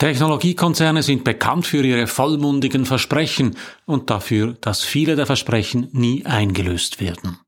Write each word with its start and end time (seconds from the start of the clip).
Technologiekonzerne 0.00 1.02
sind 1.02 1.24
bekannt 1.24 1.66
für 1.66 1.84
ihre 1.84 2.06
vollmundigen 2.06 2.86
Versprechen 2.86 3.58
und 3.84 4.08
dafür, 4.08 4.54
dass 4.62 4.82
viele 4.82 5.14
der 5.14 5.26
Versprechen 5.26 5.90
nie 5.92 6.24
eingelöst 6.24 7.02
werden. 7.02 7.38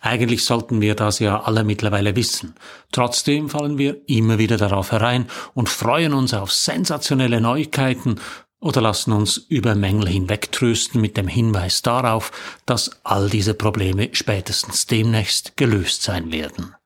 Eigentlich 0.00 0.44
sollten 0.44 0.80
wir 0.80 0.94
das 0.94 1.18
ja 1.18 1.42
alle 1.42 1.64
mittlerweile 1.64 2.14
wissen. 2.14 2.54
Trotzdem 2.92 3.48
fallen 3.48 3.78
wir 3.78 3.96
immer 4.06 4.38
wieder 4.38 4.56
darauf 4.58 4.92
herein 4.92 5.26
und 5.54 5.68
freuen 5.68 6.14
uns 6.14 6.34
auf 6.34 6.52
sensationelle 6.52 7.40
Neuigkeiten 7.40 8.20
oder 8.60 8.80
lassen 8.80 9.10
uns 9.10 9.36
über 9.36 9.74
Mängel 9.74 10.06
hinwegtrösten 10.06 11.00
mit 11.00 11.16
dem 11.16 11.26
Hinweis 11.26 11.82
darauf, 11.82 12.30
dass 12.64 12.92
all 13.02 13.28
diese 13.28 13.54
Probleme 13.54 14.10
spätestens 14.12 14.86
demnächst 14.86 15.56
gelöst 15.56 16.04
sein 16.04 16.30
werden. 16.30 16.76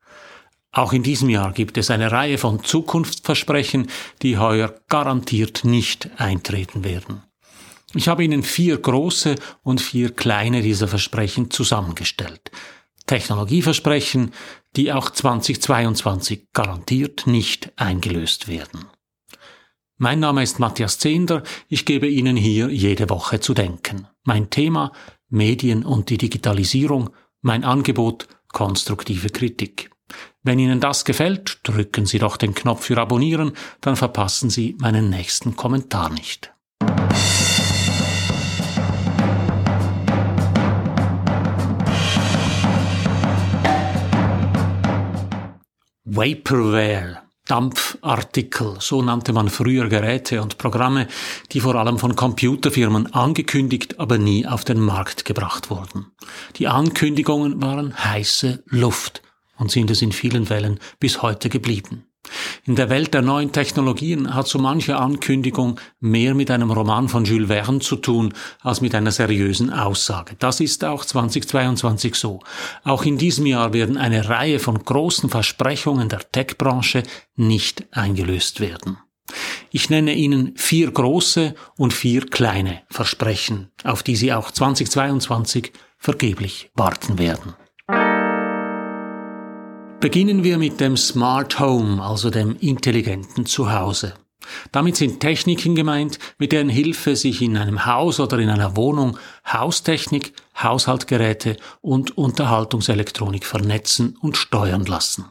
Auch 0.73 0.95
in 0.95 1.03
diesem 1.03 1.29
Jahr 1.29 1.53
gibt 1.53 1.77
es 1.77 1.91
eine 1.91 2.11
Reihe 2.11 2.39
von 2.39 2.65
Zukunftsversprechen, 2.65 3.89
die 4.23 4.39
heuer 4.39 4.75
garantiert 4.89 5.65
nicht 5.65 6.09
eintreten 6.17 6.83
werden. 6.83 7.23
Ich 7.95 8.09
habe 8.09 8.25
Ihnen 8.25 8.43
vier 8.43 8.79
große 8.79 9.35
und 9.63 9.83
vier 9.83 10.15
kleine 10.15 10.63
dieser 10.63 10.89
Versprechen 10.89 11.51
zusammengestellt. 11.51 12.51
Technologieversprechen, 13.07 14.33
die 14.75 14.93
auch 14.95 15.11
2022 15.11 16.49
garantiert 16.55 17.27
nicht 17.27 17.71
eingelöst 17.77 18.49
werden. 18.49 18.87
Mein 19.99 20.21
Name 20.21 20.43
ist 20.43 20.59
Matthias 20.59 20.99
Zehnder, 20.99 21.43
ich 21.69 21.85
gebe 21.85 22.09
Ihnen 22.09 22.37
hier 22.37 22.71
jede 22.71 23.11
Woche 23.11 23.41
zu 23.41 23.53
denken. 23.53 24.09
Mein 24.25 24.49
Thema 24.49 24.93
Medien 25.29 25.85
und 25.85 26.09
die 26.09 26.19
Digitalisierung, 26.19 27.11
mein 27.43 27.63
Angebot 27.63 28.27
konstruktive 28.49 29.29
Kritik. 29.29 29.92
Wenn 30.43 30.59
Ihnen 30.59 30.81
das 30.81 31.05
gefällt, 31.05 31.61
drücken 31.63 32.07
Sie 32.07 32.19
doch 32.19 32.37
den 32.37 32.55
Knopf 32.55 32.87
für 32.87 32.99
Abonnieren, 32.99 33.53
dann 33.81 33.97
verpassen 33.97 34.51
Sie 34.51 34.77
meinen 34.81 35.11
nächsten 35.11 35.57
Kommentar 35.57 36.11
nicht. 36.11 36.53
Vaporware, 46.15 47.23
Dampfartikel, 47.47 48.77
so 48.81 49.01
nannte 49.01 49.33
man 49.33 49.49
früher 49.49 49.89
Geräte 49.89 50.43
und 50.43 50.59
Programme, 50.59 51.09
die 51.53 51.61
vor 51.61 51.75
allem 51.75 51.99
von 51.99 52.15
Computerfirmen 52.15 53.15
angekündigt, 53.15 53.99
aber 53.99 54.19
nie 54.19 54.47
auf 54.47 54.65
den 54.65 54.79
Markt 54.79 55.25
gebracht 55.25 55.71
wurden. 55.71 56.13
Die 56.57 56.69
Ankündigungen 56.69 57.63
waren 57.63 57.97
heiße 58.05 58.63
Luft 58.67 59.23
und 59.59 59.71
sind 59.71 59.91
es 59.91 60.03
in 60.03 60.13
vielen 60.13 60.47
Fällen 60.47 60.79
bis 60.99 61.23
heute 61.23 61.49
geblieben. 61.49 62.07
In 62.65 62.77
der 62.77 62.89
Welt 62.89 63.13
der 63.15 63.23
neuen 63.23 63.51
Technologien 63.51 64.33
hat 64.33 64.47
so 64.47 64.59
manche 64.59 64.97
Ankündigung 64.97 65.81
mehr 65.99 66.35
mit 66.35 66.51
einem 66.51 66.71
Roman 66.71 67.09
von 67.09 67.25
Jules 67.25 67.49
Verne 67.49 67.81
zu 67.81 67.97
tun, 67.97 68.33
als 68.61 68.81
mit 68.81 68.95
einer 68.95 69.11
seriösen 69.11 69.73
Aussage. 69.73 70.37
Das 70.39 70.61
ist 70.61 70.85
auch 70.85 71.05
2022 71.05 72.15
so. 72.15 72.41
Auch 72.85 73.05
in 73.05 73.19
diesem 73.19 73.47
Jahr 73.47 73.73
werden 73.73 73.97
eine 73.97 74.29
Reihe 74.29 74.61
von 74.61 74.79
großen 74.79 75.31
Versprechungen 75.31 76.09
der 76.09 76.31
Tech-Branche 76.31 77.03
nicht 77.35 77.85
eingelöst 77.91 78.61
werden. 78.61 78.99
Ich 79.71 79.91
nenne 79.91 80.15
Ihnen 80.15 80.53
vier 80.57 80.91
große 80.91 81.55
und 81.77 81.93
vier 81.93 82.27
kleine 82.27 82.83
Versprechen, 82.89 83.73
auf 83.83 84.03
die 84.03 84.17
Sie 84.17 84.33
auch 84.33 84.51
2022 84.51 85.73
vergeblich 85.99 86.71
warten 86.75 87.19
werden. 87.19 87.55
Beginnen 90.03 90.43
wir 90.43 90.59
mit 90.59 90.81
dem 90.81 90.97
Smart 90.97 91.61
Home, 91.61 92.03
also 92.03 92.29
dem 92.29 92.57
intelligenten 92.59 93.47
Zuhause. 93.47 94.15
Damit 94.73 94.97
sind 94.97 95.21
Techniken 95.21 95.77
gemeint, 95.77 96.19
mit 96.39 96.51
deren 96.51 96.69
Hilfe 96.69 97.15
sich 97.15 97.41
in 97.41 97.57
einem 97.57 97.87
Haus 97.87 98.19
oder 98.19 98.41
in 98.41 98.51
einer 98.51 98.77
Wohnung 98.77 99.17
Haustechnik, 99.47 100.33
Haushaltgeräte 100.61 101.57
und 101.83 102.19
Unterhaltungselektronik 102.19 103.47
vernetzen 103.47 104.17
und 104.21 104.37
steuern 104.37 104.87
lassen. 104.87 105.27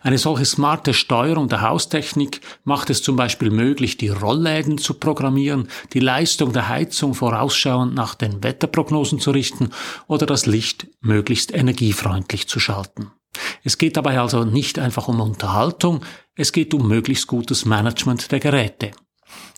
Eine 0.00 0.16
solche 0.16 0.46
smarte 0.46 0.94
Steuerung 0.94 1.50
der 1.50 1.60
Haustechnik 1.60 2.40
macht 2.64 2.88
es 2.88 3.02
zum 3.02 3.16
Beispiel 3.16 3.50
möglich, 3.50 3.98
die 3.98 4.08
Rollläden 4.08 4.78
zu 4.78 4.94
programmieren, 4.94 5.68
die 5.92 6.00
Leistung 6.00 6.54
der 6.54 6.68
Heizung 6.68 7.12
vorausschauend 7.12 7.94
nach 7.94 8.14
den 8.14 8.42
Wetterprognosen 8.42 9.20
zu 9.20 9.32
richten 9.32 9.68
oder 10.06 10.24
das 10.24 10.46
Licht 10.46 10.86
möglichst 11.02 11.52
energiefreundlich 11.52 12.48
zu 12.48 12.58
schalten. 12.58 13.12
Es 13.64 13.78
geht 13.78 13.96
dabei 13.96 14.20
also 14.20 14.44
nicht 14.44 14.78
einfach 14.78 15.08
um 15.08 15.20
Unterhaltung, 15.20 16.04
es 16.34 16.52
geht 16.52 16.74
um 16.74 16.86
möglichst 16.88 17.26
gutes 17.26 17.64
Management 17.64 18.30
der 18.32 18.40
Geräte. 18.40 18.92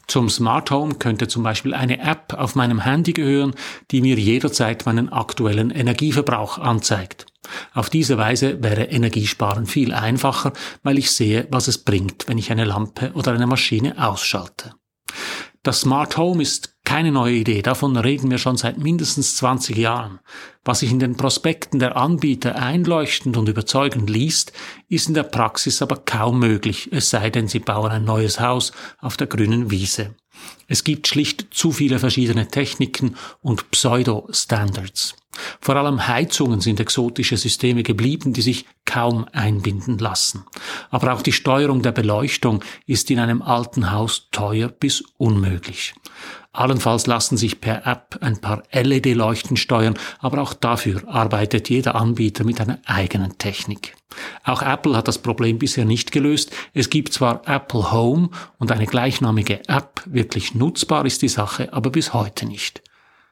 Zum 0.07 0.29
Smart 0.29 0.73
Home 0.73 0.97
könnte 0.97 1.29
zum 1.29 1.45
Beispiel 1.45 1.73
eine 1.73 2.01
App 2.01 2.35
auf 2.35 2.57
meinem 2.57 2.81
Handy 2.81 3.13
gehören, 3.13 3.55
die 3.93 4.01
mir 4.01 4.17
jederzeit 4.17 4.85
meinen 4.85 5.09
aktuellen 5.09 5.71
Energieverbrauch 5.71 6.59
anzeigt. 6.59 7.27
Auf 7.75 7.91
diese 7.91 8.19
Weise 8.19 8.63
wäre 8.63 8.85
Energiesparen 8.85 9.67
viel 9.67 9.95
einfacher, 9.95 10.53
weil 10.83 10.99
ich 10.99 11.12
sehe, 11.12 11.47
was 11.51 11.69
es 11.69 11.79
bringt, 11.79 12.27
wenn 12.27 12.39
ich 12.39 12.51
eine 12.51 12.65
Lampe 12.65 13.12
oder 13.15 13.33
eine 13.33 13.47
Maschine 13.47 14.05
ausschalte. 14.05 14.75
Das 15.62 15.83
Smart 15.83 16.17
Home 16.17 16.43
ist 16.43 16.75
keine 16.91 17.12
neue 17.12 17.37
Idee, 17.37 17.62
davon 17.62 17.97
reden 17.97 18.33
wir 18.33 18.39
schon 18.39 18.56
seit 18.56 18.77
mindestens 18.78 19.37
20 19.37 19.77
Jahren. 19.77 20.19
Was 20.65 20.81
sich 20.81 20.91
in 20.91 20.99
den 20.99 21.17
Prospekten 21.17 21.78
der 21.78 21.97
Anbieter 21.97 22.56
einleuchtend 22.56 23.37
und 23.37 23.49
überzeugend 23.49 24.11
liest, 24.11 24.53
ist 24.89 25.06
in 25.06 25.15
der 25.15 25.23
Praxis 25.23 25.83
aber 25.83 25.99
kaum 25.99 26.41
möglich, 26.41 26.89
es 26.91 27.09
sei 27.09 27.31
denn, 27.31 27.47
sie 27.47 27.61
bauen 27.61 27.93
ein 27.93 28.05
neues 28.05 28.41
Haus 28.41 28.73
auf 28.99 29.17
der 29.17 29.29
grünen 29.29 29.71
Wiese. 29.71 30.17
Es 30.67 30.83
gibt 30.83 31.06
schlicht 31.06 31.47
zu 31.53 31.71
viele 31.71 32.00
verschiedene 32.00 32.49
Techniken 32.49 33.15
und 33.41 33.71
Pseudo-Standards. 33.71 35.15
Vor 35.61 35.77
allem 35.77 36.09
Heizungen 36.09 36.61
sind 36.61 36.81
exotische 36.81 37.37
Systeme 37.37 37.84
geblieben, 37.84 38.33
die 38.33 38.43
sich 38.43 38.67
kaum 38.84 39.27
einbinden 39.31 39.99
lassen. 39.99 40.45
Aber 40.91 41.12
auch 41.12 41.23
die 41.23 41.33
Steuerung 41.33 41.83
der 41.83 41.93
Beleuchtung 41.93 42.65
ist 42.87 43.12
in 43.12 43.21
einem 43.21 43.43
alten 43.43 43.93
Haus 43.93 44.29
teuer 44.33 44.69
bis 44.69 45.05
unmöglich. 45.19 45.95
Allenfalls 46.53 47.06
lassen 47.06 47.37
sich 47.37 47.61
per 47.61 47.87
App 47.87 48.19
ein 48.21 48.41
paar 48.41 48.65
LED-Leuchten 48.72 49.56
steuern, 49.56 49.94
aber 50.19 50.43
auch 50.43 50.53
dafür 50.53 51.03
arbeitet 51.06 51.69
jeder 51.69 51.94
Anbieter 51.94 52.43
mit 52.43 52.61
einer 52.61 52.81
eigenen 52.87 53.38
Technik. 53.38 53.94
Auch 54.43 54.61
Apple 54.61 54.97
hat 54.97 55.06
das 55.06 55.19
Problem 55.19 55.59
bisher 55.59 55.84
nicht 55.84 56.11
gelöst. 56.11 56.50
Es 56.75 56.91
gibt 56.91 57.12
zwar 57.12 57.43
Apple 57.47 57.93
Home 57.93 58.31
und 58.59 58.72
eine 58.72 58.87
gleichnamige 58.87 59.69
App, 59.69 60.03
wirklich 60.06 60.55
nutzbar 60.56 61.06
ist 61.06 61.22
die 61.22 61.28
Sache, 61.28 61.72
aber 61.72 61.91
bis 61.91 62.15
heute 62.15 62.47
nicht. 62.47 62.82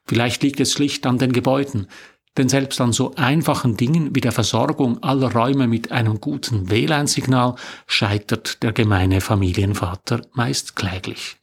Vielleicht 0.06 0.43
liegt 0.45 0.61
es 0.61 0.73
schlicht 0.73 1.05
an 1.05 1.19
den 1.19 1.33
Gebäuden, 1.33 1.89
denn 2.37 2.49
selbst 2.49 2.81
an 2.81 2.93
so 2.93 3.17
einfachen 3.17 3.77
Dingen 3.77 4.15
wie 4.15 4.21
der 4.21 4.31
Versorgung 4.31 5.03
aller 5.03 5.33
Räume 5.33 5.67
mit 5.67 5.91
einem 5.91 6.21
guten 6.21 6.71
WLAN-Signal 6.71 7.56
scheitert 7.89 8.62
der 8.62 8.73
gemeine 8.73 9.21
Familienvater 9.21 10.23
meist 10.35 10.77
kläglich. 10.77 11.38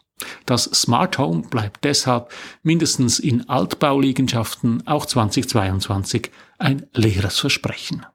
Das 0.46 0.64
Smart 0.66 1.18
Home 1.18 1.44
bleibt 1.50 1.84
deshalb 1.84 2.32
mindestens 2.64 3.20
in 3.20 3.50
Altbauliegenschaften 3.50 4.86
auch 4.88 5.06
2022 5.06 6.32
ein 6.58 6.86
leeres 6.94 7.40
Versprechen. 7.40 8.06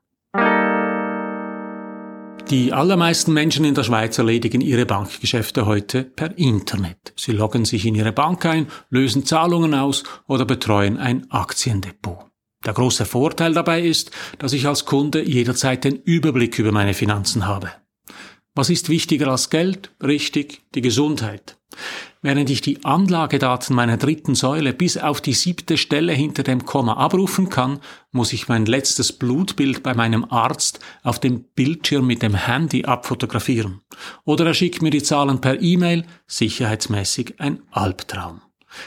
Die 2.50 2.72
allermeisten 2.72 3.32
Menschen 3.32 3.64
in 3.64 3.76
der 3.76 3.84
Schweiz 3.84 4.18
erledigen 4.18 4.60
ihre 4.60 4.84
Bankgeschäfte 4.84 5.66
heute 5.66 6.02
per 6.02 6.36
Internet. 6.36 7.12
Sie 7.14 7.30
loggen 7.30 7.64
sich 7.64 7.86
in 7.86 7.94
ihre 7.94 8.12
Bank 8.12 8.44
ein, 8.44 8.66
lösen 8.88 9.24
Zahlungen 9.24 9.72
aus 9.72 10.02
oder 10.26 10.44
betreuen 10.44 10.96
ein 10.96 11.30
Aktiendepot. 11.30 12.26
Der 12.66 12.72
große 12.72 13.06
Vorteil 13.06 13.54
dabei 13.54 13.82
ist, 13.82 14.10
dass 14.38 14.52
ich 14.52 14.66
als 14.66 14.84
Kunde 14.84 15.22
jederzeit 15.22 15.84
den 15.84 15.96
Überblick 15.96 16.58
über 16.58 16.72
meine 16.72 16.92
Finanzen 16.92 17.46
habe. 17.46 17.70
Was 18.56 18.68
ist 18.68 18.88
wichtiger 18.88 19.28
als 19.28 19.48
Geld? 19.48 19.94
Richtig, 20.02 20.62
die 20.74 20.82
Gesundheit. 20.82 21.59
Während 22.22 22.50
ich 22.50 22.60
die 22.60 22.84
Anlagedaten 22.84 23.74
meiner 23.74 23.96
dritten 23.96 24.34
Säule 24.34 24.74
bis 24.74 24.98
auf 24.98 25.20
die 25.20 25.32
siebte 25.32 25.78
Stelle 25.78 26.12
hinter 26.12 26.42
dem 26.42 26.66
Komma 26.66 26.94
abrufen 26.94 27.48
kann, 27.48 27.80
muss 28.12 28.32
ich 28.32 28.48
mein 28.48 28.66
letztes 28.66 29.12
Blutbild 29.12 29.82
bei 29.82 29.94
meinem 29.94 30.26
Arzt 30.30 30.80
auf 31.02 31.18
dem 31.18 31.44
Bildschirm 31.54 32.06
mit 32.06 32.22
dem 32.22 32.34
Handy 32.34 32.84
abfotografieren. 32.84 33.80
Oder 34.24 34.46
er 34.46 34.54
schickt 34.54 34.82
mir 34.82 34.90
die 34.90 35.02
Zahlen 35.02 35.40
per 35.40 35.62
E-Mail, 35.62 36.04
sicherheitsmäßig 36.26 37.40
ein 37.40 37.62
Albtraum. 37.70 38.42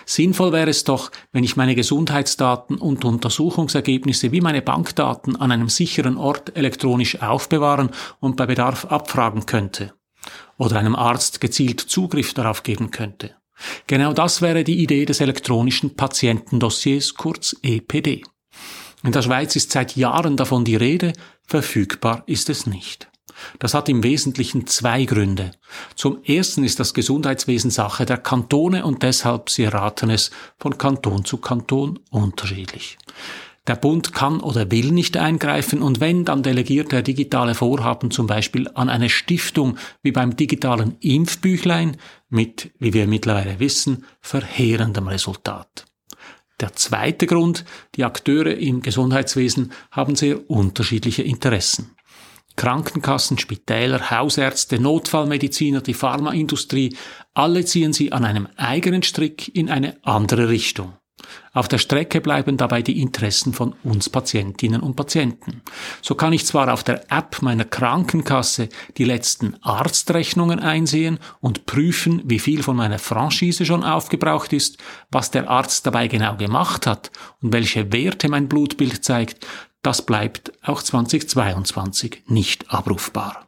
Sinnvoll 0.06 0.52
wäre 0.52 0.70
es 0.70 0.84
doch, 0.84 1.12
wenn 1.32 1.44
ich 1.44 1.56
meine 1.56 1.76
Gesundheitsdaten 1.76 2.78
und 2.78 3.04
Untersuchungsergebnisse 3.04 4.32
wie 4.32 4.42
meine 4.42 4.62
Bankdaten 4.62 5.36
an 5.36 5.52
einem 5.52 5.70
sicheren 5.70 6.18
Ort 6.18 6.56
elektronisch 6.56 7.22
aufbewahren 7.22 7.90
und 8.20 8.38
bei 8.38 8.46
Bedarf 8.46 8.86
abfragen 8.86 9.46
könnte. 9.46 9.94
Oder 10.64 10.80
einem 10.80 10.96
Arzt 10.96 11.42
gezielt 11.42 11.82
Zugriff 11.82 12.34
darauf 12.34 12.64
geben 12.64 12.90
könnte. 12.90 13.36
Genau 13.86 14.14
das 14.14 14.42
wäre 14.42 14.64
die 14.64 14.82
Idee 14.82 15.04
des 15.04 15.20
elektronischen 15.20 15.98
Patientendossiers, 15.98 17.16
kurz 17.16 17.54
EPD. 17.62 18.24
In 19.04 19.12
der 19.12 19.24
Schweiz 19.24 19.58
ist 19.58 19.74
seit 19.74 19.98
Jahren 19.98 20.38
davon 20.38 20.64
die 20.64 20.78
Rede, 20.78 21.12
verfügbar 21.46 22.24
ist 22.28 22.50
es 22.50 22.66
nicht. 22.66 23.10
Das 23.60 23.74
hat 23.74 23.90
im 23.90 24.04
Wesentlichen 24.04 24.66
zwei 24.66 25.04
Gründe. 25.04 25.52
Zum 25.96 26.24
ersten 26.24 26.64
ist 26.64 26.80
das 26.80 26.94
Gesundheitswesen 26.94 27.70
Sache 27.70 28.06
der 28.06 28.18
Kantone 28.18 28.86
und 28.86 29.04
deshalb, 29.04 29.50
Sie 29.50 29.64
erraten 29.64 30.10
es, 30.10 30.32
von 30.58 30.78
Kanton 30.78 31.26
zu 31.26 31.40
Kanton 31.40 32.00
unterschiedlich. 32.10 32.98
Der 33.68 33.76
Bund 33.78 34.14
kann 34.14 34.42
oder 34.42 34.70
will 34.72 34.92
nicht 34.92 35.16
eingreifen 35.16 35.82
und 35.82 36.02
wenn, 36.02 36.26
dann 36.26 36.44
delegiert 36.44 36.92
er 36.92 37.02
digitale 37.02 37.56
Vorhaben 37.56 38.12
zum 38.12 38.28
Beispiel 38.28 38.70
an 38.74 38.90
eine 38.90 39.10
Stiftung 39.10 39.78
wie 40.02 40.12
beim 40.12 40.36
digitalen 40.36 40.98
Impfbüchlein 41.00 41.96
mit, 42.30 42.72
wie 42.80 42.94
wir 42.94 43.08
mittlerweile 43.08 43.60
wissen, 43.60 44.04
verheerendem 44.20 45.08
Resultat. 45.08 45.86
Der 46.60 46.74
zweite 46.74 47.26
Grund, 47.26 47.64
die 47.96 48.04
Akteure 48.04 48.58
im 48.58 48.82
Gesundheitswesen 48.82 49.72
haben 49.92 50.16
sehr 50.16 50.50
unterschiedliche 50.50 51.24
Interessen. 51.24 51.96
Krankenkassen, 52.56 53.38
Spitäler, 53.38 54.12
Hausärzte, 54.12 54.80
Notfallmediziner, 54.80 55.82
die 55.82 55.94
Pharmaindustrie, 55.94 56.96
alle 57.34 57.66
ziehen 57.66 57.94
sie 57.94 58.12
an 58.12 58.26
einem 58.26 58.48
eigenen 58.58 59.04
Strick 59.04 59.56
in 59.56 59.70
eine 59.70 59.98
andere 60.04 60.50
Richtung. 60.50 60.94
Auf 61.56 61.68
der 61.68 61.78
Strecke 61.78 62.20
bleiben 62.20 62.58
dabei 62.58 62.82
die 62.82 63.00
Interessen 63.00 63.54
von 63.54 63.76
uns 63.84 64.10
Patientinnen 64.10 64.82
und 64.82 64.96
Patienten. 64.96 65.62
So 66.02 66.16
kann 66.16 66.34
ich 66.34 66.48
zwar 66.48 66.74
auf 66.74 66.84
der 66.84 67.12
App 67.12 67.44
meiner 67.44 67.64
Krankenkasse 67.64 68.70
die 68.98 69.04
letzten 69.04 69.56
Arztrechnungen 69.62 70.60
einsehen 70.60 71.20
und 71.42 71.68
prüfen, 71.68 72.24
wie 72.26 72.40
viel 72.40 72.64
von 72.64 72.76
meiner 72.76 72.98
Franchise 72.98 73.68
schon 73.68 73.84
aufgebraucht 73.84 74.52
ist, 74.52 74.80
was 75.12 75.30
der 75.30 75.48
Arzt 75.48 75.86
dabei 75.86 76.08
genau 76.08 76.38
gemacht 76.38 76.88
hat 76.88 77.12
und 77.42 77.54
welche 77.54 77.94
Werte 77.94 78.30
mein 78.30 78.50
Blutbild 78.50 79.06
zeigt, 79.06 79.46
das 79.84 80.04
bleibt 80.04 80.54
auch 80.64 80.82
2022 80.82 82.24
nicht 82.26 82.74
abrufbar. 82.74 83.48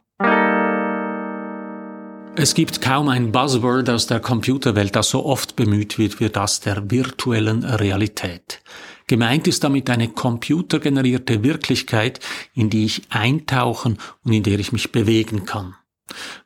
Es 2.38 2.54
gibt 2.54 2.82
kaum 2.82 3.08
ein 3.08 3.32
Buzzword 3.32 3.90
aus 3.90 4.08
der 4.08 4.20
Computerwelt, 4.20 4.94
das 4.98 5.10
so 5.10 5.26
oft 5.26 5.56
bemüht 5.56 5.98
wird 5.98 6.20
wie 6.20 6.28
das 6.28 6.60
der 6.60 6.92
virtuellen 6.92 7.64
Realität. 7.64 8.62
Gemeint 9.08 9.48
ist 9.48 9.64
damit 9.64 9.90
eine 9.90 10.10
computergenerierte 10.10 11.44
Wirklichkeit, 11.44 12.20
in 12.54 12.70
die 12.70 12.86
ich 12.86 13.04
eintauchen 13.10 14.00
und 14.26 14.34
in 14.34 14.44
der 14.44 14.60
ich 14.60 14.74
mich 14.74 14.92
bewegen 14.92 15.46
kann. 15.46 15.76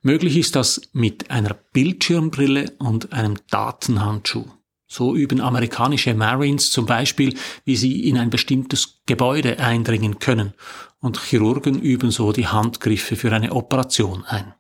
Möglich 0.04 0.38
ist 0.38 0.56
das 0.56 0.80
mit 0.94 1.32
einer 1.32 1.56
Bildschirmbrille 1.74 2.74
und 2.78 3.12
einem 3.12 3.38
Datenhandschuh. 3.50 4.46
So 4.88 5.16
üben 5.16 5.42
amerikanische 5.42 6.14
Marines 6.14 6.72
zum 6.72 6.86
Beispiel, 6.86 7.36
wie 7.66 7.76
sie 7.76 8.08
in 8.08 8.18
ein 8.18 8.30
bestimmtes 8.30 9.02
Gebäude 9.08 9.60
eindringen 9.60 10.20
können, 10.20 10.54
und 11.00 11.20
Chirurgen 11.20 11.82
üben 11.82 12.12
so 12.12 12.32
die 12.32 12.48
Handgriffe 12.48 13.16
für 13.16 13.32
eine 13.32 13.54
Operation 13.54 14.24
ein. 14.26 14.54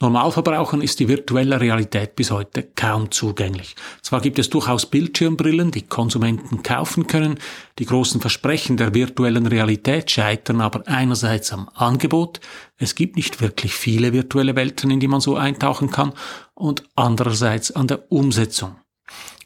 Normalverbrauchern 0.00 0.82
ist 0.82 1.00
die 1.00 1.08
virtuelle 1.08 1.60
Realität 1.60 2.16
bis 2.16 2.30
heute 2.30 2.68
kaum 2.74 3.10
zugänglich. 3.10 3.76
Zwar 4.02 4.20
gibt 4.20 4.38
es 4.38 4.50
durchaus 4.50 4.86
Bildschirmbrillen, 4.86 5.70
die 5.70 5.82
Konsumenten 5.82 6.62
kaufen 6.62 7.06
können, 7.06 7.38
die 7.78 7.86
großen 7.86 8.20
Versprechen 8.20 8.76
der 8.76 8.94
virtuellen 8.94 9.46
Realität 9.46 10.10
scheitern 10.10 10.60
aber 10.60 10.86
einerseits 10.86 11.52
am 11.52 11.68
Angebot, 11.74 12.40
es 12.76 12.94
gibt 12.94 13.16
nicht 13.16 13.40
wirklich 13.40 13.74
viele 13.74 14.12
virtuelle 14.12 14.56
Welten, 14.56 14.90
in 14.90 15.00
die 15.00 15.08
man 15.08 15.20
so 15.20 15.36
eintauchen 15.36 15.90
kann, 15.90 16.12
und 16.54 16.84
andererseits 16.96 17.70
an 17.70 17.86
der 17.86 18.10
Umsetzung. 18.10 18.76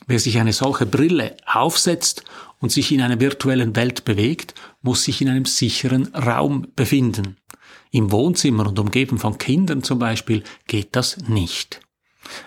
Wer 0.06 0.18
sich 0.18 0.38
eine 0.38 0.54
solche 0.54 0.86
Brille 0.86 1.36
aufsetzt 1.46 2.24
und 2.60 2.72
sich 2.72 2.92
in 2.92 3.02
einer 3.02 3.20
virtuellen 3.20 3.76
Welt 3.76 4.04
bewegt, 4.04 4.54
muss 4.80 5.04
sich 5.04 5.20
in 5.20 5.28
einem 5.28 5.44
sicheren 5.44 6.14
Raum 6.14 6.66
befinden. 6.74 7.36
Im 7.90 8.12
Wohnzimmer 8.12 8.66
und 8.66 8.78
umgeben 8.78 9.18
von 9.18 9.38
Kindern 9.38 9.82
zum 9.82 9.98
Beispiel 9.98 10.42
geht 10.66 10.94
das 10.96 11.16
nicht. 11.28 11.80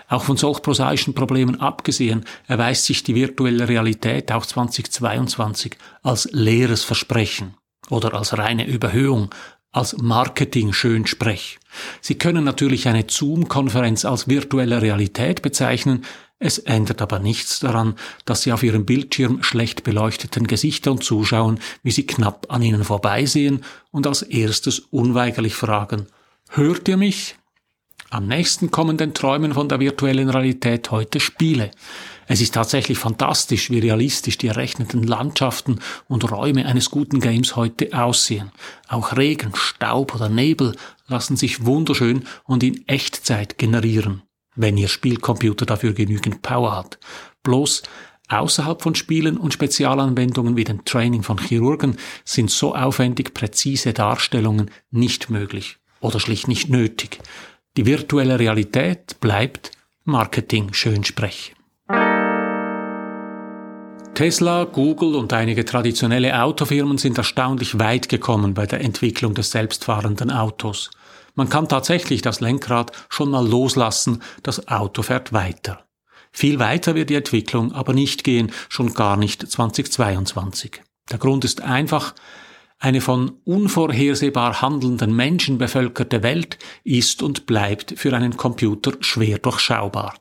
Auch 0.07 0.23
von 0.23 0.37
solch 0.37 0.61
prosaischen 0.61 1.13
Problemen 1.13 1.59
abgesehen 1.59 2.25
erweist 2.47 2.85
sich 2.85 3.03
die 3.03 3.15
virtuelle 3.15 3.67
Realität 3.67 4.31
auch 4.31 4.45
2022 4.45 5.75
als 6.03 6.29
leeres 6.31 6.83
Versprechen 6.83 7.55
oder 7.89 8.13
als 8.13 8.37
reine 8.37 8.67
Überhöhung, 8.67 9.33
als 9.71 9.97
Marketing-Schönsprech. 9.97 11.59
Sie 12.01 12.15
können 12.15 12.43
natürlich 12.43 12.87
eine 12.87 13.05
Zoom-Konferenz 13.07 14.05
als 14.05 14.27
virtuelle 14.27 14.81
Realität 14.81 15.41
bezeichnen, 15.41 16.03
es 16.43 16.57
ändert 16.57 17.03
aber 17.03 17.19
nichts 17.19 17.59
daran, 17.59 17.93
dass 18.25 18.41
Sie 18.41 18.51
auf 18.51 18.63
Ihrem 18.63 18.83
Bildschirm 18.83 19.43
schlecht 19.43 19.83
beleuchteten 19.83 20.47
Gesichtern 20.47 20.99
zuschauen, 20.99 21.59
wie 21.83 21.91
sie 21.91 22.07
knapp 22.07 22.47
an 22.49 22.63
Ihnen 22.63 22.83
vorbeisehen 22.83 23.63
und 23.91 24.07
als 24.07 24.23
erstes 24.23 24.79
unweigerlich 24.79 25.53
fragen, 25.53 26.07
hört 26.49 26.87
ihr 26.87 26.97
mich? 26.97 27.35
Am 28.09 28.27
nächsten 28.27 28.71
kommen 28.71 28.97
den 28.97 29.13
Träumen 29.13 29.53
von 29.53 29.69
der 29.69 29.79
virtuellen 29.79 30.31
Realität 30.31 30.89
heute 30.89 31.19
Spiele. 31.19 31.69
Es 32.25 32.41
ist 32.41 32.55
tatsächlich 32.55 32.97
fantastisch, 32.97 33.69
wie 33.69 33.77
realistisch 33.77 34.39
die 34.39 34.47
errechneten 34.47 35.03
Landschaften 35.03 35.79
und 36.07 36.31
Räume 36.31 36.65
eines 36.65 36.89
guten 36.89 37.19
Games 37.19 37.55
heute 37.55 37.93
aussehen. 37.93 38.51
Auch 38.87 39.15
Regen, 39.15 39.51
Staub 39.53 40.15
oder 40.15 40.27
Nebel 40.27 40.75
lassen 41.07 41.37
sich 41.37 41.67
wunderschön 41.67 42.25
und 42.45 42.63
in 42.63 42.87
Echtzeit 42.87 43.59
generieren 43.59 44.23
wenn 44.55 44.77
Ihr 44.77 44.87
Spielcomputer 44.87 45.65
dafür 45.65 45.93
genügend 45.93 46.41
Power 46.41 46.75
hat. 46.75 46.99
Bloß 47.43 47.83
außerhalb 48.29 48.81
von 48.81 48.95
Spielen 48.95 49.37
und 49.37 49.53
Spezialanwendungen 49.53 50.55
wie 50.55 50.63
dem 50.63 50.85
Training 50.85 51.23
von 51.23 51.37
Chirurgen 51.37 51.97
sind 52.23 52.49
so 52.49 52.75
aufwendig 52.75 53.33
präzise 53.33 53.93
Darstellungen 53.93 54.71
nicht 54.89 55.29
möglich 55.29 55.77
oder 55.99 56.19
schlicht 56.19 56.47
nicht 56.47 56.69
nötig. 56.69 57.19
Die 57.77 57.85
virtuelle 57.85 58.39
Realität 58.39 59.19
bleibt 59.19 59.71
Marketing 60.03 60.73
Schönsprech. 60.73 61.53
Tesla, 64.13 64.65
Google 64.65 65.15
und 65.15 65.31
einige 65.31 65.63
traditionelle 65.63 66.43
Autofirmen 66.43 66.97
sind 66.97 67.17
erstaunlich 67.17 67.79
weit 67.79 68.09
gekommen 68.09 68.53
bei 68.53 68.65
der 68.65 68.81
Entwicklung 68.81 69.33
des 69.33 69.51
selbstfahrenden 69.51 70.31
Autos. 70.31 70.91
Man 71.35 71.49
kann 71.49 71.67
tatsächlich 71.69 72.21
das 72.21 72.41
Lenkrad 72.41 72.91
schon 73.09 73.31
mal 73.31 73.47
loslassen, 73.47 74.21
das 74.43 74.67
Auto 74.67 75.01
fährt 75.01 75.33
weiter. 75.33 75.85
Viel 76.31 76.59
weiter 76.59 76.95
wird 76.95 77.09
die 77.09 77.15
Entwicklung 77.15 77.73
aber 77.73 77.93
nicht 77.93 78.23
gehen, 78.23 78.51
schon 78.69 78.93
gar 78.93 79.17
nicht 79.17 79.49
2022. 79.49 80.81
Der 81.09 81.17
Grund 81.17 81.43
ist 81.43 81.61
einfach, 81.61 82.13
eine 82.79 83.01
von 83.01 83.33
unvorhersehbar 83.43 84.61
handelnden 84.61 85.15
Menschen 85.15 85.59
bevölkerte 85.59 86.23
Welt 86.23 86.57
ist 86.83 87.21
und 87.21 87.45
bleibt 87.45 87.93
für 87.97 88.13
einen 88.13 88.37
Computer 88.37 88.93
schwer 89.01 89.37
durchschaubar. 89.37 90.15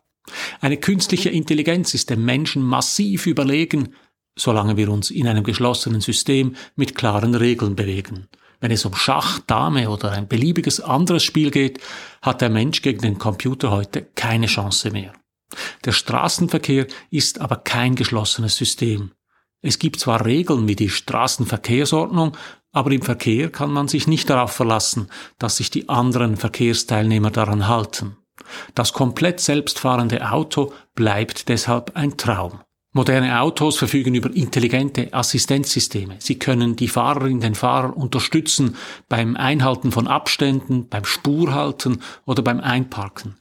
Eine 0.61 0.77
künstliche 0.77 1.31
Intelligenz 1.31 1.95
ist 1.95 2.11
dem 2.11 2.25
Menschen 2.25 2.63
massiv 2.63 3.27
überlegen, 3.27 3.95
solange 4.37 4.77
wir 4.77 4.91
uns 4.91 5.11
in 5.11 5.27
einem 5.27 5.43
geschlossenen 5.43 6.03
System 6.03 6.55
mit 6.77 6.95
klaren 6.95 7.35
Regeln 7.35 7.77
bewegen. 7.77 8.29
Wenn 8.61 8.71
es 8.71 8.85
um 8.85 8.95
Schach, 8.95 9.41
Dame 9.47 9.89
oder 9.89 10.13
ein 10.13 10.29
beliebiges 10.29 10.81
anderes 10.81 11.25
Spiel 11.25 11.51
geht, 11.51 11.81
hat 12.21 12.43
der 12.43 12.51
Mensch 12.51 12.83
gegen 12.83 13.01
den 13.01 13.19
Computer 13.19 13.71
heute 13.71 14.03
keine 14.15 14.47
Chance 14.47 14.91
mehr. 14.91 15.15
Der 15.85 15.93
Straßenverkehr 15.93 16.87
ist 17.11 17.41
aber 17.41 17.57
kein 17.57 17.95
geschlossenes 17.95 18.57
System. 18.57 19.13
Es 19.63 19.79
gibt 19.79 20.01
zwar 20.01 20.25
Regeln 20.25 20.69
wie 20.69 20.77
die 20.77 20.89
Straßenverkehrsordnung, 20.91 22.37
aber 22.73 22.93
im 22.93 23.03
Verkehr 23.03 23.51
kann 23.51 23.73
man 23.73 23.89
sich 23.89 24.07
nicht 24.07 24.31
darauf 24.31 24.53
verlassen, 24.53 25.09
dass 25.39 25.57
sich 25.57 25.71
die 25.71 25.89
anderen 25.89 26.37
Verkehrsteilnehmer 26.37 27.31
daran 27.31 27.67
halten. 27.67 28.17
Das 28.75 28.93
komplett 28.93 29.41
selbstfahrende 29.41 30.31
Auto 30.31 30.73
bleibt 30.95 31.49
deshalb 31.49 31.97
ein 31.97 32.17
Traum. 32.17 32.61
Moderne 32.93 33.41
Autos 33.41 33.79
verfügen 33.79 34.17
über 34.17 34.35
intelligente 34.35 35.15
Assistenzsysteme. 35.15 36.17
Sie 36.19 36.41
können 36.41 36.75
die 36.75 36.89
Fahrerin, 36.89 37.41
den 37.41 37.55
Fahrer 37.55 37.97
unterstützen 37.97 38.75
beim 39.09 39.37
Einhalten 39.37 39.93
von 39.93 40.09
Abständen, 40.09 40.89
beim 40.89 41.05
Spurhalten 41.05 42.03
oder 42.27 42.43
beim 42.43 42.59
Einparken. 42.59 43.37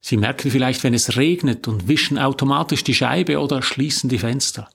Sie 0.00 0.16
merken 0.16 0.52
vielleicht, 0.52 0.84
wenn 0.84 0.94
es 0.94 1.16
regnet 1.16 1.66
und 1.66 1.88
wischen 1.88 2.16
automatisch 2.16 2.84
die 2.84 2.94
Scheibe 2.94 3.40
oder 3.40 3.60
schließen 3.60 4.08
die 4.08 4.20
Fenster. 4.20 4.68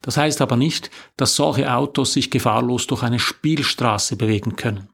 Das 0.00 0.16
heißt 0.16 0.40
aber 0.42 0.56
nicht, 0.56 0.92
dass 1.16 1.34
solche 1.34 1.74
Autos 1.74 2.12
sich 2.12 2.30
gefahrlos 2.30 2.86
durch 2.86 3.02
eine 3.02 3.18
Spielstraße 3.18 4.14
bewegen 4.14 4.54
können. 4.54 4.90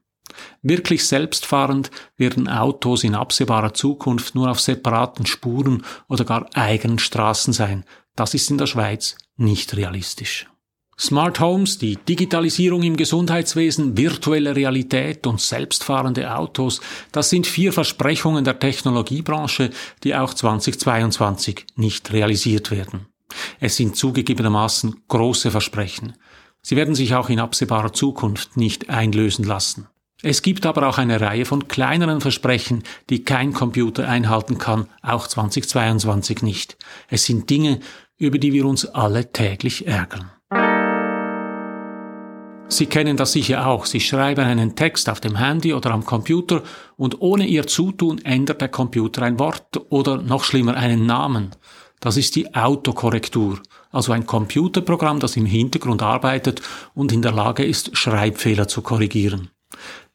Wirklich 0.63 1.05
selbstfahrend 1.05 1.91
werden 2.17 2.47
Autos 2.49 3.03
in 3.03 3.13
absehbarer 3.13 3.75
Zukunft 3.75 4.33
nur 4.33 4.49
auf 4.49 4.59
separaten 4.59 5.27
Spuren 5.27 5.83
oder 6.07 6.25
gar 6.25 6.49
eigenen 6.55 6.97
Straßen 6.97 7.53
sein, 7.53 7.85
das 8.15 8.33
ist 8.33 8.49
in 8.51 8.57
der 8.57 8.67
Schweiz 8.67 9.17
nicht 9.37 9.75
realistisch. 9.75 10.47
Smart 10.99 11.39
Homes, 11.39 11.79
die 11.79 11.95
Digitalisierung 11.95 12.83
im 12.83 12.95
Gesundheitswesen, 12.95 13.97
virtuelle 13.97 14.55
Realität 14.55 15.25
und 15.25 15.41
selbstfahrende 15.41 16.35
Autos, 16.35 16.81
das 17.11 17.29
sind 17.31 17.47
vier 17.47 17.73
Versprechungen 17.73 18.45
der 18.45 18.59
Technologiebranche, 18.59 19.71
die 20.03 20.15
auch 20.15 20.33
2022 20.33 21.65
nicht 21.75 22.13
realisiert 22.13 22.69
werden. 22.69 23.07
Es 23.59 23.75
sind 23.75 23.95
zugegebenermaßen 23.95 25.03
große 25.07 25.49
Versprechen. 25.49 26.13
Sie 26.61 26.75
werden 26.75 26.95
sich 26.95 27.15
auch 27.15 27.29
in 27.29 27.39
absehbarer 27.39 27.91
Zukunft 27.91 28.55
nicht 28.55 28.89
einlösen 28.89 29.45
lassen. 29.45 29.87
Es 30.25 30.41
gibt 30.41 30.65
aber 30.65 30.87
auch 30.87 30.99
eine 30.99 31.19
Reihe 31.19 31.43
von 31.43 31.67
kleineren 31.67 32.21
Versprechen, 32.21 32.83
die 33.09 33.25
kein 33.25 33.51
Computer 33.51 34.07
einhalten 34.07 34.57
kann, 34.57 34.87
auch 35.01 35.27
2022 35.27 36.41
nicht. 36.41 36.77
Es 37.09 37.25
sind 37.25 37.49
Dinge, 37.49 37.81
über 38.17 38.37
die 38.37 38.53
wir 38.53 38.65
uns 38.65 38.85
alle 38.85 39.33
täglich 39.33 39.85
ärgern. 39.85 40.31
Sie 42.69 42.85
kennen 42.85 43.17
das 43.17 43.33
sicher 43.33 43.67
auch. 43.67 43.85
Sie 43.85 43.99
schreiben 43.99 44.45
einen 44.45 44.77
Text 44.77 45.09
auf 45.09 45.19
dem 45.19 45.35
Handy 45.35 45.73
oder 45.73 45.91
am 45.91 46.05
Computer 46.05 46.63
und 46.95 47.19
ohne 47.19 47.45
Ihr 47.45 47.67
Zutun 47.67 48.23
ändert 48.23 48.61
der 48.61 48.69
Computer 48.69 49.23
ein 49.23 49.39
Wort 49.39 49.75
oder 49.89 50.21
noch 50.21 50.45
schlimmer 50.45 50.77
einen 50.77 51.05
Namen. 51.05 51.51
Das 51.99 52.15
ist 52.15 52.37
die 52.37 52.55
Autokorrektur, 52.55 53.59
also 53.91 54.13
ein 54.13 54.25
Computerprogramm, 54.25 55.19
das 55.19 55.35
im 55.35 55.45
Hintergrund 55.45 56.01
arbeitet 56.01 56.61
und 56.93 57.11
in 57.11 57.21
der 57.21 57.33
Lage 57.33 57.65
ist, 57.65 57.97
Schreibfehler 57.97 58.69
zu 58.69 58.81
korrigieren. 58.81 59.49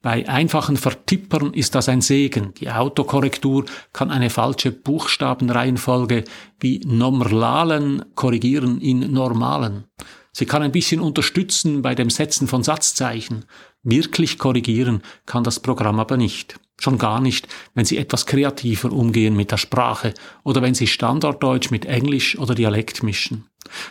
Bei 0.01 0.29
einfachen 0.29 0.77
Vertippern 0.77 1.53
ist 1.53 1.75
das 1.75 1.89
ein 1.89 2.01
Segen. 2.01 2.55
Die 2.61 2.71
Autokorrektur 2.71 3.65
kann 3.93 4.13
eine 4.13 4.31
falsche 4.31 4.71
Buchstabenreihenfolge 4.71 6.25
wie 6.61 6.81
Normalen 6.87 8.05
korrigieren 8.15 8.81
in 8.81 9.13
Normalen. 9.13 9.85
Sie 10.33 10.47
kann 10.47 10.63
ein 10.63 10.71
bisschen 10.71 11.01
unterstützen 11.01 11.83
bei 11.83 11.97
dem 11.97 12.11
Setzen 12.11 12.47
von 12.47 12.63
Satzzeichen. 12.63 13.45
Wirklich 13.83 14.39
korrigieren 14.39 15.03
kann 15.27 15.43
das 15.43 15.59
Programm 15.59 15.99
aber 15.99 16.17
nicht. 16.17 16.61
Schon 16.81 16.97
gar 16.97 17.21
nicht, 17.21 17.49
wenn 17.75 17.85
Sie 17.85 17.99
etwas 17.99 18.25
kreativer 18.25 18.93
umgehen 18.93 19.35
mit 19.35 19.51
der 19.51 19.57
Sprache 19.57 20.15
oder 20.45 20.63
wenn 20.63 20.75
Sie 20.75 20.87
Standarddeutsch 20.87 21.73
mit 21.73 21.87
Englisch 21.87 22.39
oder 22.39 22.55
Dialekt 22.55 23.03
mischen. 23.03 23.47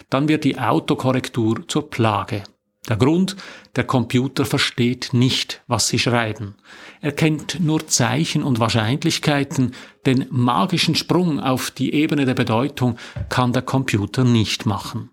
Dann 0.10 0.30
wird 0.30 0.46
die 0.46 0.58
Autokorrektur 0.58 1.68
zur 1.68 1.90
Plage. 1.90 2.44
Der 2.88 2.96
Grund, 2.96 3.36
der 3.76 3.84
Computer 3.84 4.46
versteht 4.46 5.10
nicht, 5.12 5.62
was 5.68 5.88
Sie 5.90 6.00
schreiben. 6.00 6.56
Er 7.02 7.12
kennt 7.12 7.60
nur 7.60 7.88
Zeichen 7.88 8.44
und 8.44 8.60
Wahrscheinlichkeiten, 8.60 9.74
den 10.06 10.26
magischen 10.30 10.96
Sprung 10.96 11.40
auf 11.40 11.70
die 11.70 11.94
Ebene 11.94 12.26
der 12.26 12.34
Bedeutung 12.34 12.98
kann 13.30 13.52
der 13.52 13.62
Computer 13.62 14.24
nicht 14.24 14.66
machen. 14.66 15.10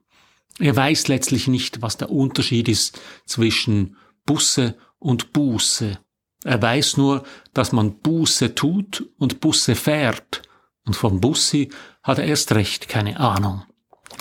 Er 0.61 0.77
weiß 0.77 1.09
letztlich 1.09 1.49
nicht, 1.49 1.83
was 1.83 1.97
der 1.97 2.11
Unterschied 2.11 2.69
ist 2.69 3.01
zwischen 3.27 3.97
Busse 4.25 4.77
und 4.99 5.33
Buße. 5.33 5.99
Er 6.45 6.63
weiß 6.63 6.97
nur, 6.97 7.25
dass 7.55 7.73
man 7.73 7.99
Buße 7.99 8.55
tut 8.55 9.09
und 9.19 9.41
Busse 9.41 9.75
fährt, 9.75 10.43
und 10.87 10.95
vom 10.95 11.21
Bussi 11.21 11.71
hat 12.03 12.19
er 12.19 12.27
erst 12.27 12.53
recht 12.53 12.89
keine 12.89 13.19
Ahnung. 13.19 13.65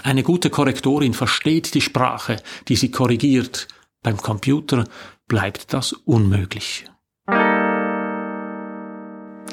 Eine 0.02 0.24
gute 0.24 0.50
Korrektorin 0.50 1.14
versteht 1.14 1.74
die 1.74 1.82
Sprache, 1.82 2.38
die 2.68 2.76
sie 2.76 2.92
korrigiert. 2.92 3.68
Beim 4.02 4.18
Computer 4.18 4.86
bleibt 5.28 5.74
das 5.74 5.94
unmöglich. 5.94 6.86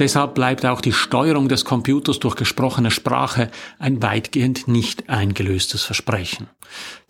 Deshalb 0.01 0.35
bleibt 0.35 0.65
auch 0.65 0.81
die 0.81 0.95
Steuerung 0.95 1.49
des 1.49 1.67
Computers 1.67 2.19
durch 2.21 2.35
gesprochene 2.35 2.91
Sprache 2.91 3.51
ein 3.79 4.03
weitgehend 4.03 4.67
nicht 4.67 5.11
eingelöstes 5.11 5.85
Versprechen. 5.85 6.49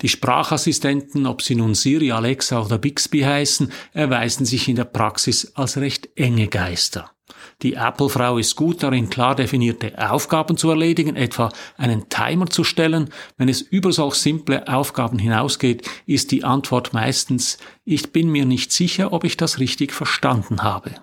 Die 0.01 0.09
Sprachassistenten, 0.09 1.27
ob 1.27 1.41
sie 1.41 1.55
nun 1.55 1.75
Siri, 1.75 2.11
Alexa 2.11 2.61
oder 2.61 2.79
Bixby 2.79 3.21
heißen, 3.21 3.71
erweisen 3.93 4.45
sich 4.45 4.69
in 4.69 4.75
der 4.75 4.87
Praxis 4.87 5.53
als 5.55 5.77
recht 5.77 6.09
enge 6.17 6.49
Geister. 6.49 7.13
Die 7.63 7.75
Apple-Frau 7.75 8.39
ist 8.39 8.57
gut 8.57 8.83
darin, 8.83 9.11
klar 9.11 9.35
definierte 9.35 10.11
Aufgaben 10.11 10.57
zu 10.57 10.71
erledigen, 10.71 11.15
etwa 11.15 11.51
einen 11.77 12.09
Timer 12.09 12.47
zu 12.47 12.65
stellen. 12.65 13.11
Wenn 13.37 13.51
es 13.51 13.61
über 13.61 13.93
solch 13.93 14.15
simple 14.15 14.67
Aufgaben 14.67 15.19
hinausgeht, 15.19 15.89
ist 16.07 16.31
die 16.31 16.45
Antwort 16.45 16.93
meistens, 16.95 17.59
ich 17.85 18.13
bin 18.13 18.31
mir 18.31 18.47
nicht 18.47 18.73
sicher, 18.73 19.13
ob 19.13 19.25
ich 19.25 19.37
das 19.37 19.59
richtig 19.59 19.93
verstanden 19.93 20.63
habe. 20.63 20.95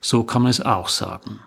So 0.00 0.22
kann 0.22 0.42
man 0.42 0.50
es 0.50 0.60
auch 0.60 0.88
sagen. 0.88 1.40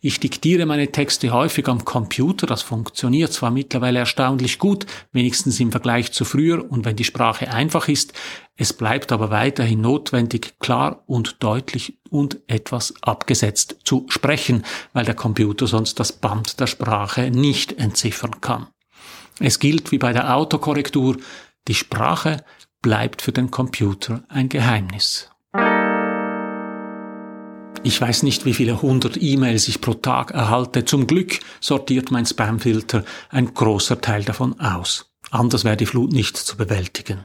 Ich 0.00 0.20
diktiere 0.20 0.66
meine 0.66 0.90
Texte 0.90 1.30
häufig 1.30 1.68
am 1.68 1.84
Computer, 1.84 2.46
das 2.46 2.62
funktioniert 2.62 3.32
zwar 3.32 3.50
mittlerweile 3.50 4.00
erstaunlich 4.00 4.58
gut, 4.58 4.86
wenigstens 5.12 5.60
im 5.60 5.70
Vergleich 5.70 6.12
zu 6.12 6.24
früher 6.24 6.70
und 6.70 6.84
wenn 6.84 6.96
die 6.96 7.04
Sprache 7.04 7.50
einfach 7.50 7.88
ist, 7.88 8.12
es 8.56 8.72
bleibt 8.72 9.10
aber 9.10 9.30
weiterhin 9.30 9.80
notwendig, 9.80 10.58
klar 10.58 11.02
und 11.06 11.42
deutlich 11.42 11.98
und 12.10 12.40
etwas 12.46 12.92
abgesetzt 13.00 13.78
zu 13.84 14.04
sprechen, 14.08 14.64
weil 14.92 15.06
der 15.06 15.14
Computer 15.14 15.66
sonst 15.66 15.98
das 15.98 16.12
Band 16.12 16.60
der 16.60 16.66
Sprache 16.66 17.30
nicht 17.30 17.78
entziffern 17.78 18.40
kann. 18.40 18.66
Es 19.38 19.58
gilt 19.58 19.92
wie 19.92 19.98
bei 19.98 20.12
der 20.12 20.36
Autokorrektur, 20.36 21.16
die 21.68 21.74
Sprache 21.74 22.44
bleibt 22.82 23.22
für 23.22 23.32
den 23.32 23.50
Computer 23.50 24.24
ein 24.28 24.48
Geheimnis. 24.48 25.29
Ich 27.82 27.98
weiß 27.98 28.24
nicht, 28.24 28.44
wie 28.44 28.52
viele 28.52 28.82
hundert 28.82 29.20
E-Mails 29.20 29.66
ich 29.68 29.80
pro 29.80 29.94
Tag 29.94 30.32
erhalte. 30.32 30.84
Zum 30.84 31.06
Glück 31.06 31.40
sortiert 31.60 32.10
mein 32.10 32.26
Spamfilter 32.26 33.04
ein 33.30 33.54
großer 33.54 34.02
Teil 34.02 34.22
davon 34.22 34.60
aus. 34.60 35.10
Anders 35.30 35.64
wäre 35.64 35.78
die 35.78 35.86
Flut 35.86 36.12
nicht 36.12 36.36
zu 36.36 36.58
bewältigen. 36.58 37.24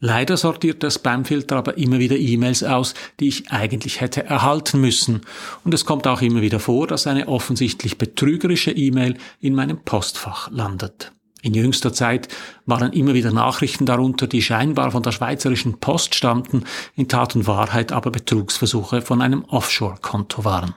Leider 0.00 0.38
sortiert 0.38 0.82
der 0.82 0.90
Spamfilter 0.90 1.56
aber 1.56 1.76
immer 1.76 1.98
wieder 1.98 2.16
E-Mails 2.16 2.64
aus, 2.64 2.94
die 3.20 3.28
ich 3.28 3.50
eigentlich 3.50 4.00
hätte 4.00 4.24
erhalten 4.24 4.80
müssen. 4.80 5.20
Und 5.64 5.74
es 5.74 5.84
kommt 5.84 6.06
auch 6.06 6.22
immer 6.22 6.40
wieder 6.40 6.60
vor, 6.60 6.86
dass 6.86 7.06
eine 7.06 7.28
offensichtlich 7.28 7.98
betrügerische 7.98 8.70
E-Mail 8.70 9.18
in 9.40 9.54
meinem 9.54 9.84
Postfach 9.84 10.50
landet. 10.50 11.12
In 11.44 11.52
jüngster 11.52 11.92
Zeit 11.92 12.28
waren 12.64 12.94
immer 12.94 13.12
wieder 13.12 13.30
Nachrichten 13.30 13.84
darunter, 13.84 14.26
die 14.26 14.40
scheinbar 14.40 14.92
von 14.92 15.02
der 15.02 15.12
Schweizerischen 15.12 15.78
Post 15.78 16.14
stammten, 16.14 16.64
in 16.96 17.06
Tat 17.06 17.36
und 17.36 17.46
Wahrheit 17.46 17.92
aber 17.92 18.10
Betrugsversuche 18.10 19.02
von 19.02 19.20
einem 19.20 19.44
Offshore-Konto 19.44 20.44
waren. 20.44 20.74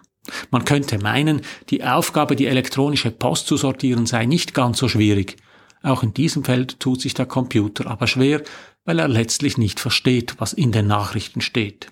Man 0.51 0.65
könnte 0.65 0.99
meinen, 0.99 1.39
die 1.69 1.85
Aufgabe, 1.85 2.35
die 2.35 2.47
elektronische 2.47 3.11
Post 3.11 3.47
zu 3.47 3.55
sortieren, 3.55 4.05
sei 4.05 4.25
nicht 4.25 4.53
ganz 4.53 4.79
so 4.79 4.89
schwierig. 4.89 5.37
Auch 5.83 6.03
in 6.03 6.13
diesem 6.13 6.43
Feld 6.43 6.81
tut 6.81 6.99
sich 6.99 7.13
der 7.13 7.27
Computer 7.27 7.89
aber 7.89 8.07
schwer, 8.07 8.43
weil 8.83 8.99
er 8.99 9.07
letztlich 9.07 9.57
nicht 9.57 9.79
versteht, 9.79 10.35
was 10.39 10.51
in 10.51 10.73
den 10.73 10.87
Nachrichten 10.87 11.39
steht. 11.39 11.87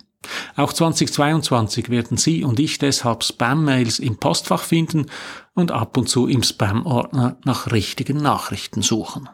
Auch 0.55 0.73
2022 0.73 1.89
werden 1.89 2.17
Sie 2.17 2.43
und 2.43 2.59
ich 2.59 2.77
deshalb 2.77 3.23
Spam-Mails 3.23 3.99
im 3.99 4.17
Postfach 4.17 4.63
finden 4.63 5.07
und 5.53 5.71
ab 5.71 5.97
und 5.97 6.07
zu 6.07 6.27
im 6.27 6.43
Spam-Ordner 6.43 7.37
nach 7.45 7.71
richtigen 7.71 8.17
Nachrichten 8.17 8.81
suchen. 8.81 9.29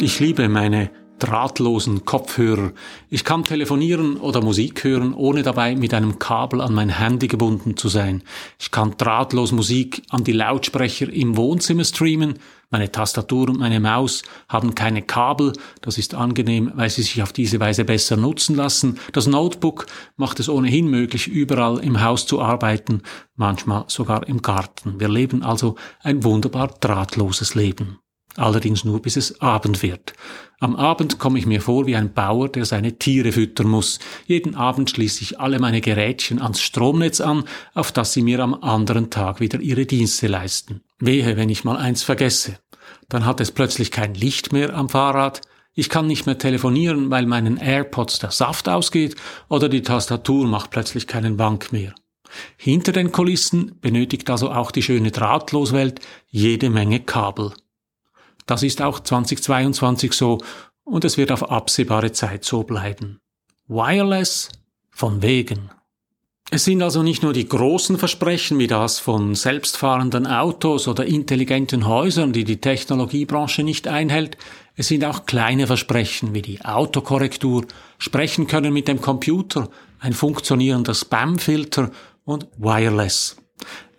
Ich 0.00 0.18
liebe 0.18 0.48
meine 0.48 0.90
drahtlosen 1.18 2.04
Kopfhörer. 2.04 2.72
Ich 3.08 3.24
kann 3.24 3.44
telefonieren 3.44 4.16
oder 4.16 4.42
Musik 4.42 4.82
hören, 4.84 5.14
ohne 5.14 5.42
dabei 5.42 5.76
mit 5.76 5.94
einem 5.94 6.18
Kabel 6.18 6.60
an 6.60 6.74
mein 6.74 6.88
Handy 6.88 7.28
gebunden 7.28 7.76
zu 7.76 7.88
sein. 7.88 8.22
Ich 8.58 8.70
kann 8.70 8.96
drahtlos 8.96 9.52
Musik 9.52 10.02
an 10.10 10.24
die 10.24 10.32
Lautsprecher 10.32 11.12
im 11.12 11.36
Wohnzimmer 11.36 11.84
streamen. 11.84 12.38
Meine 12.70 12.90
Tastatur 12.90 13.50
und 13.50 13.60
meine 13.60 13.80
Maus 13.80 14.22
haben 14.48 14.74
keine 14.74 15.02
Kabel. 15.02 15.52
Das 15.80 15.98
ist 15.98 16.14
angenehm, 16.14 16.72
weil 16.74 16.90
sie 16.90 17.02
sich 17.02 17.22
auf 17.22 17.32
diese 17.32 17.60
Weise 17.60 17.84
besser 17.84 18.16
nutzen 18.16 18.56
lassen. 18.56 18.98
Das 19.12 19.26
Notebook 19.26 19.86
macht 20.16 20.40
es 20.40 20.48
ohnehin 20.48 20.88
möglich, 20.88 21.28
überall 21.28 21.78
im 21.78 22.02
Haus 22.02 22.26
zu 22.26 22.40
arbeiten, 22.40 23.02
manchmal 23.36 23.84
sogar 23.88 24.26
im 24.26 24.42
Garten. 24.42 24.98
Wir 24.98 25.08
leben 25.08 25.42
also 25.42 25.76
ein 26.02 26.24
wunderbar 26.24 26.68
drahtloses 26.80 27.54
Leben 27.54 28.01
allerdings 28.36 28.84
nur 28.84 29.02
bis 29.02 29.16
es 29.16 29.40
Abend 29.40 29.82
wird. 29.82 30.14
Am 30.60 30.76
Abend 30.76 31.18
komme 31.18 31.38
ich 31.38 31.46
mir 31.46 31.60
vor 31.60 31.86
wie 31.86 31.96
ein 31.96 32.12
Bauer, 32.12 32.48
der 32.48 32.64
seine 32.64 32.98
Tiere 32.98 33.32
füttern 33.32 33.68
muss. 33.68 33.98
Jeden 34.26 34.54
Abend 34.54 34.90
schließe 34.90 35.22
ich 35.22 35.40
alle 35.40 35.58
meine 35.58 35.80
Gerätchen 35.80 36.40
ans 36.40 36.60
Stromnetz 36.60 37.20
an, 37.20 37.44
auf 37.74 37.90
das 37.90 38.12
sie 38.12 38.22
mir 38.22 38.40
am 38.40 38.54
anderen 38.54 39.10
Tag 39.10 39.40
wieder 39.40 39.60
ihre 39.60 39.86
Dienste 39.86 40.28
leisten. 40.28 40.82
Wehe, 41.00 41.36
wenn 41.36 41.48
ich 41.48 41.64
mal 41.64 41.76
eins 41.76 42.02
vergesse. 42.02 42.58
Dann 43.08 43.26
hat 43.26 43.40
es 43.40 43.50
plötzlich 43.50 43.90
kein 43.90 44.14
Licht 44.14 44.52
mehr 44.52 44.74
am 44.74 44.88
Fahrrad, 44.88 45.40
ich 45.74 45.88
kann 45.88 46.06
nicht 46.06 46.26
mehr 46.26 46.36
telefonieren, 46.36 47.10
weil 47.10 47.24
meinen 47.24 47.56
AirPods 47.56 48.18
der 48.18 48.30
Saft 48.30 48.68
ausgeht 48.68 49.16
oder 49.48 49.70
die 49.70 49.80
Tastatur 49.80 50.46
macht 50.46 50.70
plötzlich 50.70 51.06
keinen 51.06 51.38
Wank 51.38 51.72
mehr. 51.72 51.94
Hinter 52.58 52.92
den 52.92 53.10
Kulissen 53.10 53.78
benötigt 53.80 54.28
also 54.28 54.50
auch 54.50 54.70
die 54.70 54.82
schöne 54.82 55.10
Drahtloswelt 55.10 56.00
jede 56.28 56.68
Menge 56.68 57.00
Kabel. 57.00 57.52
Das 58.46 58.62
ist 58.62 58.82
auch 58.82 59.00
2022 59.00 60.12
so 60.12 60.38
und 60.84 61.04
es 61.04 61.16
wird 61.16 61.32
auf 61.32 61.50
absehbare 61.50 62.12
Zeit 62.12 62.44
so 62.44 62.62
bleiben. 62.62 63.20
Wireless 63.68 64.48
von 64.90 65.22
wegen. 65.22 65.70
Es 66.50 66.64
sind 66.64 66.82
also 66.82 67.02
nicht 67.02 67.22
nur 67.22 67.32
die 67.32 67.48
großen 67.48 67.96
Versprechen 67.96 68.58
wie 68.58 68.66
das 68.66 68.98
von 68.98 69.34
selbstfahrenden 69.34 70.26
Autos 70.26 70.86
oder 70.86 71.06
intelligenten 71.06 71.86
Häusern, 71.86 72.34
die 72.34 72.44
die 72.44 72.60
Technologiebranche 72.60 73.62
nicht 73.62 73.88
einhält, 73.88 74.36
es 74.74 74.88
sind 74.88 75.04
auch 75.04 75.26
kleine 75.26 75.66
Versprechen 75.66 76.34
wie 76.34 76.42
die 76.42 76.62
Autokorrektur, 76.62 77.66
sprechen 77.98 78.46
können 78.46 78.72
mit 78.72 78.88
dem 78.88 79.00
Computer, 79.00 79.68
ein 79.98 80.12
funktionierender 80.12 80.94
Spamfilter 80.94 81.90
und 82.24 82.46
Wireless. 82.58 83.36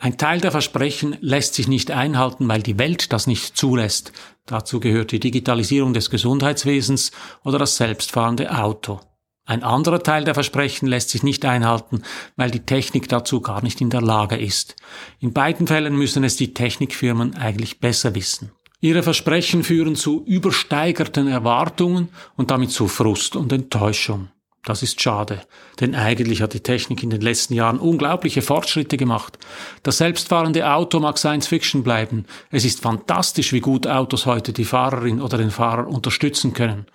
Ein 0.03 0.17
Teil 0.17 0.41
der 0.41 0.51
Versprechen 0.51 1.15
lässt 1.21 1.53
sich 1.53 1.69
nicht 1.69 1.89
einhalten, 1.89 2.49
weil 2.49 2.61
die 2.61 2.77
Welt 2.77 3.13
das 3.13 3.25
nicht 3.25 3.55
zulässt. 3.55 4.11
Dazu 4.45 4.81
gehört 4.81 5.13
die 5.13 5.19
Digitalisierung 5.21 5.93
des 5.93 6.09
Gesundheitswesens 6.09 7.13
oder 7.45 7.57
das 7.57 7.77
selbstfahrende 7.77 8.53
Auto. 8.53 8.99
Ein 9.45 9.63
anderer 9.63 10.03
Teil 10.03 10.25
der 10.25 10.33
Versprechen 10.33 10.87
lässt 10.87 11.11
sich 11.11 11.23
nicht 11.23 11.45
einhalten, 11.45 12.01
weil 12.35 12.51
die 12.51 12.65
Technik 12.65 13.07
dazu 13.07 13.39
gar 13.39 13.63
nicht 13.63 13.79
in 13.79 13.89
der 13.89 14.01
Lage 14.01 14.35
ist. 14.35 14.75
In 15.21 15.31
beiden 15.31 15.67
Fällen 15.67 15.95
müssen 15.95 16.25
es 16.25 16.35
die 16.35 16.53
Technikfirmen 16.53 17.37
eigentlich 17.37 17.79
besser 17.79 18.13
wissen. 18.13 18.51
Ihre 18.81 19.03
Versprechen 19.03 19.63
führen 19.63 19.95
zu 19.95 20.25
übersteigerten 20.25 21.29
Erwartungen 21.29 22.09
und 22.35 22.51
damit 22.51 22.71
zu 22.71 22.89
Frust 22.89 23.37
und 23.37 23.53
Enttäuschung. 23.53 24.32
Das 24.65 24.81
ist 24.81 25.01
schade, 25.01 25.41
denn 25.81 25.93
eigentlich 25.93 26.41
hat 26.41 26.53
die 26.53 26.61
Technik 26.61 27.03
in 27.03 27.09
den 27.09 27.19
letzten 27.19 27.53
Jahren 27.53 27.79
unglaubliche 27.79 28.41
Fortschritte 28.41 28.95
gemacht. 28.95 29.37
Das 29.83 29.97
selbstfahrende 29.97 30.71
Auto 30.71 31.01
mag 31.01 31.17
Science 31.17 31.47
Fiction 31.47 31.83
bleiben. 31.83 32.25
Es 32.49 32.63
ist 32.63 32.79
fantastisch, 32.81 33.51
wie 33.51 33.59
gut 33.59 33.87
Autos 33.87 34.25
heute 34.25 34.53
die 34.53 34.63
Fahrerin 34.63 35.21
oder 35.21 35.37
den 35.37 35.51
Fahrer 35.51 35.87
unterstützen 35.87 36.53
können. 36.53 36.85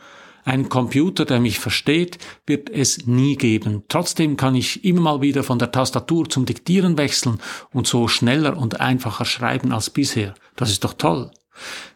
Ein 0.47 0.71
Computer, 0.71 1.27
der 1.27 1.41
mich 1.41 1.59
versteht, 1.59 2.17
wird 2.47 2.71
es 2.71 3.07
nie 3.07 3.37
geben. 3.37 3.83
Trotzdem 3.89 4.39
kann 4.39 4.55
ich 4.55 4.83
immer 4.83 5.03
mal 5.03 5.21
wieder 5.21 5.43
von 5.43 5.59
der 5.59 5.71
Tastatur 5.71 6.31
zum 6.31 6.47
Diktieren 6.47 6.97
wechseln 6.97 7.39
und 7.71 7.87
so 7.87 8.09
schneller 8.09 8.57
und 8.57 8.81
einfacher 8.81 9.27
schreiben 9.27 9.73
als 9.73 9.91
bisher. 9.91 10.33
Das 10.57 10.71
ist 10.71 10.85
doch 10.85 10.95
toll. 10.95 11.31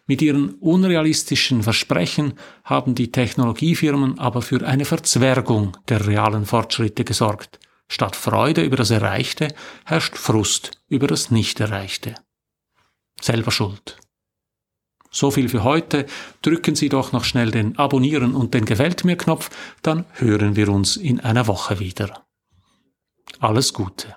Mit 0.05 0.21
ihren 0.21 0.55
unrealistischen 0.55 1.63
Versprechen 1.63 2.33
haben 2.63 2.95
die 2.95 3.11
Technologiefirmen 3.11 4.19
aber 4.19 4.41
für 4.41 4.65
eine 4.65 4.85
Verzwergung 4.85 5.77
der 5.89 6.07
realen 6.07 6.45
Fortschritte 6.45 7.03
gesorgt. 7.03 7.59
Statt 7.87 8.15
Freude 8.15 8.63
über 8.63 8.77
das 8.77 8.91
Erreichte 8.91 9.53
herrscht 9.85 10.17
Frust 10.17 10.71
über 10.87 11.07
das 11.07 11.31
Nicht-Erreichte. 11.31 12.15
Selber 13.21 13.51
schuld. 13.51 13.97
So 15.11 15.29
viel 15.29 15.47
für 15.47 15.63
heute. 15.63 16.07
Drücken 16.41 16.75
Sie 16.75 16.89
doch 16.89 17.11
noch 17.11 17.23
schnell 17.23 17.51
den 17.51 17.77
Abonnieren 17.77 18.33
und 18.33 18.55
den 18.55 18.65
Gefällt 18.65 19.05
mir 19.05 19.15
Knopf, 19.15 19.51
dann 19.83 20.05
hören 20.13 20.55
wir 20.55 20.69
uns 20.69 20.97
in 20.97 21.19
einer 21.19 21.45
Woche 21.45 21.79
wieder. 21.79 22.25
Alles 23.39 23.73
Gute. 23.73 24.15